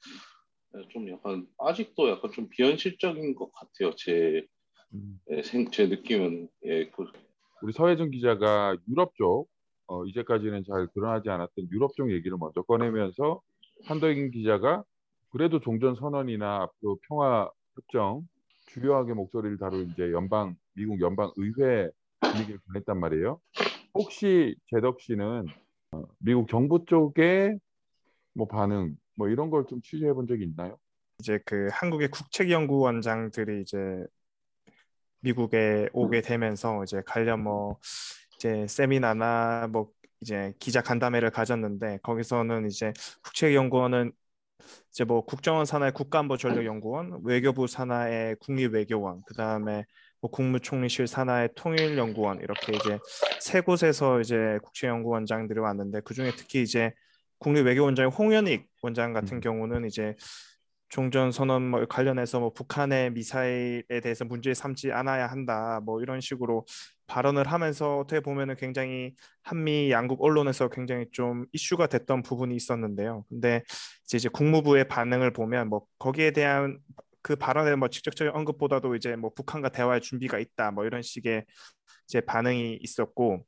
좀 0.88 1.10
약간 1.10 1.46
아직도 1.58 2.08
약간 2.08 2.32
좀 2.32 2.48
비현실적인 2.48 3.34
것 3.34 3.52
같아요. 3.52 3.94
제, 3.96 4.42
음. 4.94 5.20
생, 5.44 5.70
제 5.70 5.86
느낌은 5.86 6.48
예, 6.64 6.88
그... 6.88 7.04
우리 7.62 7.74
서혜준 7.74 8.10
기자가 8.10 8.74
유럽 8.88 9.14
쪽 9.16 9.48
어, 9.88 10.04
이제까지는 10.04 10.64
잘 10.68 10.88
드러나지 10.94 11.28
않았던 11.30 11.68
유럽 11.70 11.94
쪽 11.96 12.10
얘기를 12.10 12.36
먼저 12.38 12.62
꺼내면서 12.62 13.40
한덕인 13.86 14.30
기자가 14.30 14.82
그래도 15.30 15.60
종전 15.60 15.94
선언이나 15.96 16.62
앞으로 16.62 16.98
평화 17.08 17.50
협정 17.74 18.26
주요하게 18.66 19.14
목소리를 19.14 19.58
다룬 19.58 19.90
이제 19.92 20.10
연방 20.12 20.56
미국 20.74 21.00
연방 21.00 21.30
의회 21.36 21.88
분위기를 22.20 22.58
보냈단 22.66 22.98
말이에요. 22.98 23.40
혹시 23.94 24.56
제덕 24.70 25.00
씨는 25.00 25.46
어, 25.92 26.02
미국 26.18 26.48
정부 26.48 26.84
쪽에 26.86 27.56
뭐 28.34 28.46
반응 28.48 28.96
뭐 29.14 29.28
이런 29.28 29.50
걸 29.50 29.66
좀 29.66 29.80
취재해 29.82 30.12
본 30.12 30.26
적이 30.26 30.44
있나요? 30.44 30.76
이제 31.20 31.38
그 31.46 31.68
한국의 31.72 32.10
국책연구원장들이 32.10 33.62
이제 33.62 33.78
미국에 35.20 35.88
오게 35.92 36.20
되면서 36.20 36.82
이제 36.84 37.02
관련 37.06 37.42
뭐 37.42 37.78
이제 38.46 38.66
세미나나 38.68 39.68
뭐 39.72 39.90
이제 40.20 40.54
기자 40.60 40.80
간담회를 40.80 41.30
가졌는데 41.30 41.98
거기서는 42.02 42.66
이제 42.66 42.92
국책연구원은 43.24 44.12
이제 44.90 45.04
뭐 45.04 45.24
국정원 45.24 45.66
산하의 45.66 45.92
국가안보전략연구원, 45.92 47.20
외교부 47.24 47.66
산하의 47.66 48.36
국립외교원, 48.40 49.22
그 49.26 49.34
다음에 49.34 49.84
뭐 50.20 50.30
국무총리실 50.30 51.06
산하의 51.06 51.50
통일연구원 51.56 52.40
이렇게 52.40 52.72
이제 52.74 52.98
세 53.40 53.60
곳에서 53.60 54.20
이제 54.20 54.58
국책연구원장들이 54.62 55.58
왔는데 55.58 56.00
그 56.04 56.14
중에 56.14 56.32
특히 56.36 56.62
이제 56.62 56.92
국립외교원장 57.38 58.08
홍현익 58.08 58.66
원장 58.82 59.12
같은 59.12 59.40
경우는 59.40 59.86
이제 59.86 60.14
종전 60.88 61.32
선언 61.32 61.68
뭐 61.68 61.84
관련해서 61.86 62.38
뭐 62.40 62.52
북한의 62.52 63.10
미사일에 63.10 64.00
대해서 64.00 64.24
문제 64.24 64.54
삼지 64.54 64.92
않아야 64.92 65.26
한다 65.26 65.80
뭐 65.84 66.00
이런 66.00 66.20
식으로 66.20 66.64
발언을 67.06 67.46
하면서 67.50 67.98
어떻게 67.98 68.20
보면은 68.20 68.56
굉장히 68.56 69.14
한미 69.42 69.90
양국 69.90 70.22
언론에서 70.22 70.68
굉장히 70.68 71.06
좀 71.12 71.46
이슈가 71.52 71.86
됐던 71.86 72.22
부분이 72.22 72.54
있었는데요. 72.56 73.24
근데 73.28 73.62
이제, 74.04 74.16
이제 74.16 74.28
국무부의 74.28 74.88
반응을 74.88 75.32
보면 75.32 75.68
뭐 75.68 75.82
거기에 75.98 76.32
대한 76.32 76.78
그 77.22 77.36
발언의 77.36 77.76
뭐 77.76 77.88
직접적인 77.88 78.32
언급보다도 78.34 78.94
이제 78.94 79.16
뭐 79.16 79.32
북한과 79.34 79.70
대화의 79.70 80.00
준비가 80.00 80.38
있다 80.38 80.70
뭐 80.70 80.84
이런 80.84 81.02
식의 81.02 81.44
이제 82.08 82.20
반응이 82.20 82.78
있었고 82.82 83.44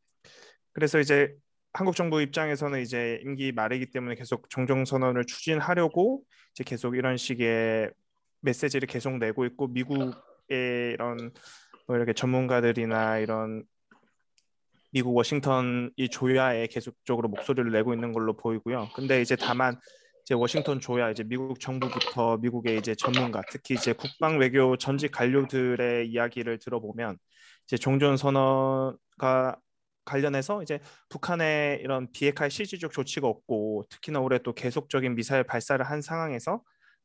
그래서 0.73 0.99
이제 0.99 1.33
한국 1.73 1.95
정부 1.95 2.21
입장에서는 2.21 2.81
이제 2.81 3.21
임기 3.23 3.53
말이기 3.53 3.91
때문에 3.91 4.17
계속 4.17 4.51
종종 4.51 4.85
선언을 4.85 5.27
추진하려고 5.27 6.23
이제 6.53 6.65
계속 6.65 6.97
이런 6.97 7.17
식의 7.17 7.91
메시지를 8.41 8.89
계속 8.89 9.19
내고 9.19 9.45
있고 9.45 9.69
미국의 9.69 10.95
이런 10.95 11.33
뭐 11.89 11.97
이렇게 11.97 12.13
전문가들이나 12.13 13.19
이런 13.19 13.65
미국 14.93 15.17
워싱턴 15.17 15.91
이 15.97 16.09
조야에 16.09 16.67
계속적으로 16.67 17.29
목소리를 17.29 17.73
내고 17.73 17.95
있는 17.95 18.13
걸로 18.13 18.37
보이고요. 18.37 18.91
근데 18.95 19.23
이제 19.23 19.37
다만 19.37 19.79
이제 20.23 20.35
워싱턴 20.35 20.81
조야 20.81 21.11
이제 21.11 21.25
미국 21.25 21.59
정부부터 21.59 22.37
미국의 22.37 22.79
이제 22.79 22.95
전문가 22.95 23.43
특히 23.51 23.75
이제 23.75 23.95
국방 23.95 24.39
외교 24.39 24.77
전직 24.77 25.13
관료들의 25.13 26.09
이야기를 26.09 26.59
들어보면 26.59 27.17
이제 27.65 27.79
종전 27.79 28.19
선언과 28.19 29.57
관련해서 30.05 30.63
이제 30.63 30.81
북한의 31.09 31.81
이런 31.81 32.11
비핵화의 32.13 32.51
실질적 32.51 32.93
조치가 32.93 33.27
없고 33.27 33.85
특히나 33.89 34.21
올해 34.21 34.39
또 34.39 34.53
계속적인 34.53 35.15
미사일 35.15 35.45
발사를 35.45 35.83
한 35.85 36.03
상황에서 36.03 36.55
어, 36.55 36.61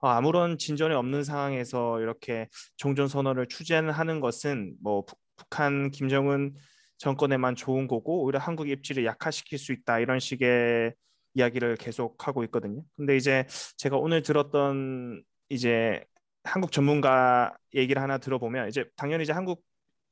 아무런 0.10 0.58
진전이 0.58 0.94
없는 0.94 1.24
상황에서 1.24 2.02
이렇게 2.02 2.48
종전 2.78 3.08
선언을 3.08 3.48
추진하는 3.48 4.20
것은 4.20 4.76
뭐 4.82 5.06
부, 5.06 5.16
북한 5.36 5.92
김정은 5.92 6.54
정권에만 6.98 7.56
좋은 7.56 7.88
거고 7.88 8.24
오히려 8.24 8.40
한국 8.40 8.70
입지를 8.70 9.06
약화시킬 9.06 9.58
수 9.60 9.74
있다 9.74 10.00
이런 10.00 10.20
식의 10.20 10.94
이야기를 11.34 11.78
계속 11.78 12.28
하고 12.28 12.44
있거든요. 12.46 12.84
근데 12.96 13.18
이제 13.18 13.46
제가 13.78 13.98
오늘 13.98 14.22
들었던 14.22 15.24
이제 15.50 16.04
한국 16.44 16.72
전문가 16.72 17.56
얘기를 17.74 18.02
하나 18.02 18.18
들어보면 18.18 18.70
이제 18.70 18.86
당연히 18.96 19.24
이제 19.24 19.34
한국 19.34 19.64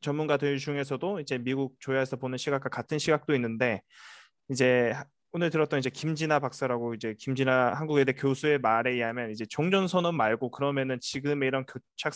전문가들 0.02 0.58
중에서도 0.58 1.20
이제 1.20 1.38
미국 1.38 1.76
조야에서 1.80 2.18
보는 2.18 2.38
시각과 2.38 2.70
같은 2.70 2.98
시각도 2.98 3.36
있는데 3.36 3.82
이제 4.50 4.94
오늘 5.34 5.50
들었던 5.50 5.80
이제 5.80 5.90
김진아 5.90 6.40
박사라고 6.40 6.94
이제 6.94 7.16
김진아 7.18 7.74
한국외대 7.76 8.12
교수의 8.14 8.60
말에 8.60 8.92
의하면 8.92 9.32
이제 9.32 9.46
종전 9.46 9.88
선언 9.88 10.16
말고 10.18 10.52
그러면은 10.52 11.00
지금의 11.00 11.48
이런 11.48 11.66
교착 11.66 12.14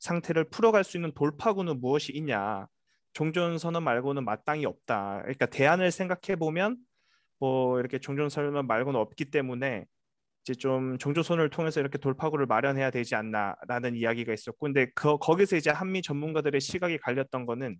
상태를 0.00 0.50
풀어갈 0.50 0.82
수 0.82 0.96
있는 0.96 1.12
돌파구는 1.14 1.80
무엇이 1.80 2.10
있냐? 2.12 2.66
종전 3.12 3.58
선언 3.58 3.84
말고는 3.84 4.24
마땅히 4.24 4.66
없다. 4.66 5.20
그러니까 5.22 5.46
대안을 5.46 5.92
생각해 5.92 6.36
보면 6.36 6.76
뭐 7.38 7.78
이렇게 7.78 8.00
종전 8.00 8.28
선언 8.28 8.66
말고는 8.66 8.98
없기 8.98 9.30
때문에 9.30 9.84
이제 10.42 10.54
좀 10.54 10.98
종조선을 10.98 11.50
통해서 11.50 11.78
이렇게 11.78 11.98
돌파구를 11.98 12.46
마련해야 12.46 12.90
되지 12.90 13.14
않나라는 13.14 13.94
이야기가 13.94 14.32
있었고 14.32 14.66
근데 14.66 14.90
그 14.96 15.18
거기서 15.18 15.56
이제 15.56 15.70
한미 15.70 16.02
전문가들의 16.02 16.60
시각이 16.60 16.98
갈렸던 16.98 17.46
거는 17.46 17.76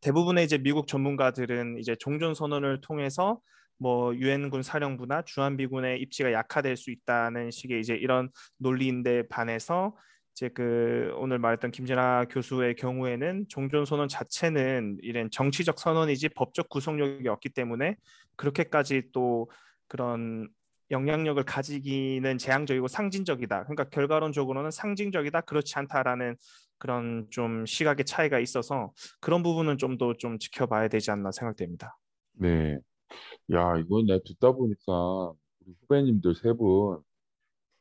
대부분의 0.00 0.44
이제 0.44 0.58
미국 0.58 0.86
전문가들은 0.86 1.78
이제 1.78 1.96
종전 1.98 2.34
선언을 2.34 2.80
통해서 2.80 3.40
뭐 3.78 4.14
유엔군 4.14 4.62
사령부나 4.62 5.22
주한미군의 5.22 6.00
입지가 6.00 6.32
약화될 6.32 6.76
수 6.76 6.90
있다는 6.90 7.50
식의 7.50 7.80
이제 7.80 7.94
이런 7.94 8.30
논리인데 8.58 9.28
반해서 9.28 9.96
이제 10.34 10.48
그 10.48 11.12
오늘 11.16 11.38
말했던 11.38 11.70
김진아 11.70 12.26
교수의 12.26 12.76
경우에는 12.76 13.46
종전 13.48 13.84
선언 13.84 14.08
자체는 14.08 14.98
이런 15.02 15.30
정치적 15.30 15.78
선언이지 15.78 16.30
법적 16.30 16.68
구속력이 16.68 17.26
없기 17.28 17.50
때문에 17.50 17.96
그렇게까지 18.36 19.10
또 19.12 19.50
그런 19.88 20.48
영향력을 20.90 21.42
가지기는 21.44 22.38
재앙적이고 22.38 22.88
상징적이다. 22.88 23.64
그러니까 23.64 23.84
결과론적으로는 23.90 24.70
상징적이다. 24.70 25.42
그렇지 25.42 25.76
않다라는 25.76 26.36
그런 26.78 27.26
좀 27.30 27.66
시각의 27.66 28.04
차이가 28.06 28.38
있어서 28.40 28.92
그런 29.20 29.42
부분은 29.42 29.78
좀 29.78 29.98
더좀 29.98 30.18
좀 30.18 30.38
지켜봐야 30.38 30.88
되지 30.88 31.10
않나 31.10 31.30
생각됩니다. 31.32 31.98
네. 32.34 32.78
야, 33.52 33.76
이건 33.78 34.06
내가 34.06 34.20
듣다 34.24 34.52
보니까 34.52 35.32
우리 35.66 35.74
후배님들 35.82 36.34
세 36.36 36.52
분 36.54 37.00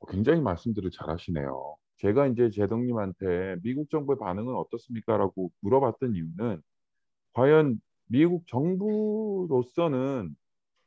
굉장히 0.09 0.41
말씀들을 0.41 0.91
잘하시네요. 0.91 1.77
제가 1.97 2.27
이제 2.27 2.49
제동님한테 2.51 3.57
미국 3.63 3.89
정부의 3.89 4.17
반응은 4.19 4.55
어떻습니까?라고 4.55 5.51
물어봤던 5.61 6.15
이유는 6.15 6.61
과연 7.33 7.79
미국 8.07 8.47
정부로서는 8.47 10.35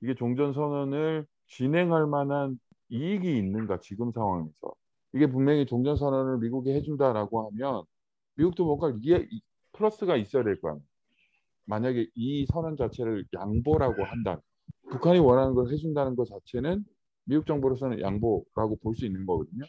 이게 0.03 0.14
종전 0.14 0.53
선언을 0.55 1.27
진행할 1.49 2.07
만한 2.07 2.59
이익이 2.90 3.37
있는가 3.38 3.81
지금 3.81 4.12
상황에서 4.12 4.53
이게 5.14 5.27
분명히 5.27 5.66
종전 5.66 5.96
선언을 5.96 6.38
미국이 6.38 6.73
해준다라고 6.73 7.49
하면 7.51 7.85
미국도 8.40 8.64
뭔가 8.64 8.90
이게 8.96 9.29
플러스가 9.72 10.16
있어야 10.16 10.42
될거 10.42 10.70
아니에요. 10.70 10.85
만약에 11.66 12.09
이 12.14 12.46
선언 12.46 12.76
자체를 12.76 13.26
양보라고 13.35 14.03
한다. 14.03 14.40
북한이 14.90 15.18
원하는 15.18 15.55
걸 15.55 15.70
해준다는 15.70 16.16
것 16.16 16.26
자체는 16.26 16.85
미국 17.24 17.46
정부로서는 17.46 18.00
양보라고 18.00 18.76
볼 18.83 18.96
수 18.96 19.05
있는 19.05 19.26
거거든요. 19.26 19.64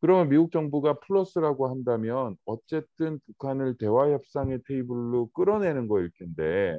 그러면 0.00 0.28
미국 0.28 0.50
정부가 0.50 0.98
플러스라고 1.00 1.68
한다면 1.68 2.36
어쨌든 2.44 3.18
북한을 3.20 3.78
대화 3.78 4.10
협상의 4.10 4.60
테이블로 4.66 5.30
끌어내는 5.32 5.88
거일 5.88 6.10
텐데 6.18 6.78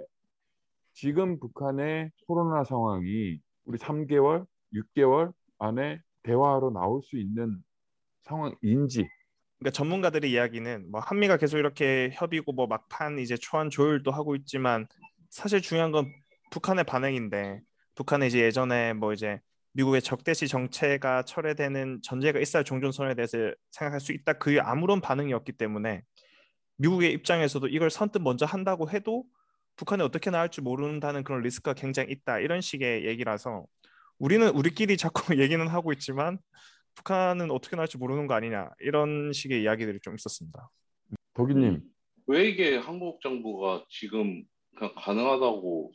지금 0.93 1.39
북한의 1.39 2.11
코로나 2.27 2.63
상황이 2.63 3.39
우리 3.65 3.77
3개월, 3.77 4.45
6개월 4.73 5.33
안에 5.59 5.99
대화로 6.23 6.71
나올 6.71 7.01
수 7.03 7.17
있는 7.17 7.57
상황인지 8.23 9.07
그러니까 9.59 9.75
전문가들의 9.75 10.31
이야기는 10.31 10.91
뭐 10.91 11.01
한미가 11.01 11.37
계속 11.37 11.57
이렇게 11.57 12.11
협의고 12.13 12.53
뭐 12.53 12.67
막판 12.67 13.19
이제 13.19 13.35
초안 13.37 13.69
조율도 13.69 14.11
하고 14.11 14.35
있지만 14.35 14.87
사실 15.29 15.61
중요한 15.61 15.91
건 15.91 16.11
북한의 16.51 16.83
반응인데 16.85 17.61
북한은 17.95 18.27
이제 18.27 18.39
예전에 18.39 18.93
뭐 18.93 19.13
이제 19.13 19.39
미국의 19.73 20.01
적대시 20.01 20.47
정체가 20.47 21.23
철회되는 21.23 22.01
전제가 22.03 22.39
있어야 22.39 22.63
종전선언에 22.63 23.15
대해서 23.15 23.37
생각할 23.71 23.99
수 23.99 24.11
있다. 24.11 24.33
그게 24.33 24.59
아무런 24.59 25.01
반응이 25.01 25.33
없기 25.33 25.53
때문에 25.53 26.01
미국의 26.77 27.11
입장에서도 27.13 27.67
이걸 27.67 27.89
선뜻 27.89 28.21
먼저 28.21 28.45
한다고 28.45 28.89
해도 28.89 29.25
북한이 29.75 30.01
어떻게 30.01 30.31
나올지 30.31 30.61
모른다는 30.61 31.23
그런 31.23 31.41
리스크가 31.41 31.73
굉장히 31.73 32.11
있다. 32.11 32.39
이런 32.39 32.61
식의 32.61 33.05
얘기라서 33.05 33.65
우리는 34.19 34.47
우리끼리 34.49 34.97
자꾸 34.97 35.37
얘기는 35.39 35.67
하고 35.67 35.93
있지만 35.93 36.39
북한은 36.97 37.51
어떻게 37.51 37.75
나올지 37.75 37.97
모르는 37.97 38.27
거 38.27 38.33
아니냐 38.33 38.71
이런 38.79 39.31
식의 39.31 39.61
이야기들이 39.61 39.99
좀 40.01 40.15
있었습니다. 40.15 40.69
음, 41.11 41.15
왜 42.25 42.49
이게 42.49 42.77
한국 42.77 43.21
정부가 43.21 43.85
지금 43.89 44.43
그냥 44.75 44.93
가능하다고 44.95 45.91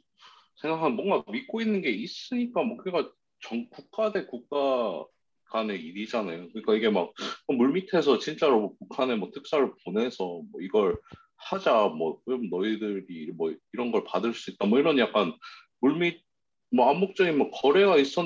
생각하면 0.57 0.97
뭔가 0.97 1.25
믿고 1.31 1.61
있는 1.61 1.83
게 1.83 1.91
있으니까 1.91 2.63
뭐 2.63 2.77
그러니까 2.77 3.13
정, 3.41 3.69
국가 3.69 4.13
대 4.13 4.27
국가 4.27 5.05
간의 5.47 5.83
일이잖아요. 5.83 6.49
그러니까 6.51 6.75
이게 6.75 6.89
막 6.89 7.13
물밑에서 7.49 8.19
진짜로 8.21 8.61
뭐 8.61 8.75
북한에 8.79 9.17
뭐 9.17 9.31
특사를 9.33 9.71
보내서 9.85 10.25
뭐 10.25 10.61
이걸 10.61 10.97
하자 11.37 11.89
뭐 11.89 12.23
그럼 12.25 12.49
너희들이 12.49 13.33
뭐 13.33 13.53
이런 13.73 13.91
걸 13.91 14.05
받을 14.05 14.33
수 14.33 14.53
있다 14.53 14.67
뭐 14.67 14.79
이런 14.79 14.99
약간 14.99 15.33
물밑 15.81 16.23
뭐 16.71 16.89
암묵적인 16.91 17.37
뭐 17.37 17.51
거래가 17.51 17.97
있었 17.97 18.25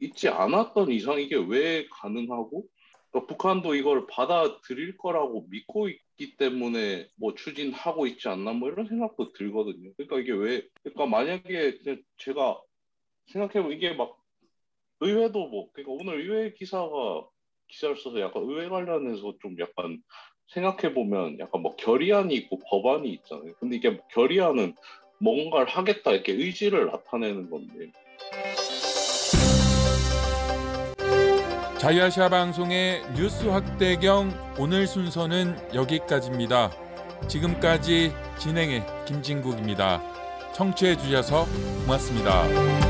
있지 0.00 0.28
않았던 0.28 0.90
이상 0.92 1.20
이게 1.20 1.36
왜 1.36 1.86
가능하고 1.90 2.66
그러니까 3.10 3.26
북한도 3.26 3.74
이걸 3.74 4.06
받아들일 4.06 4.96
거라고 4.98 5.46
믿고 5.48 5.88
있기 5.88 6.36
때문에 6.36 7.08
뭐 7.16 7.34
추진하고 7.34 8.06
있지 8.06 8.28
않나 8.28 8.52
뭐 8.52 8.70
이런 8.70 8.86
생각도 8.86 9.32
들거든요. 9.32 9.92
그러니까 9.96 10.18
이게 10.18 10.32
왜 10.32 10.62
그러니까 10.82 11.06
만약에 11.06 11.78
제가 12.18 12.60
생각해보면 13.26 13.76
이게 13.76 13.94
막 13.94 14.16
의회도 15.00 15.48
뭐 15.48 15.70
그러니까 15.72 15.92
오늘 15.92 16.20
의회 16.20 16.52
기사가 16.52 17.26
기사를 17.68 17.96
써서 17.96 18.20
약간 18.20 18.42
의회 18.44 18.68
관련해서 18.68 19.34
좀 19.40 19.56
약간 19.58 20.02
생각해 20.48 20.94
보면 20.94 21.38
약간 21.38 21.62
뭐 21.62 21.74
결의안이 21.76 22.34
있고 22.34 22.60
법안이 22.70 23.08
있잖아요. 23.14 23.54
근데 23.58 23.76
이게 23.76 24.00
결의안은 24.12 24.74
뭔가를 25.18 25.66
하겠다 25.66 26.12
이렇게 26.12 26.32
의지를 26.32 26.86
나타내는 26.86 27.50
건데 27.50 27.90
자유아시아 31.78 32.30
방송의 32.30 33.02
뉴스 33.14 33.44
확대경 33.44 34.32
오늘 34.58 34.86
순서는 34.86 35.58
여기까지입니다. 35.74 36.70
지금까지 37.28 38.12
진행의 38.38 38.84
김진국입니다. 39.04 40.00
청취해 40.54 40.96
주셔서 40.96 41.46
고맙습니다. 41.84 42.85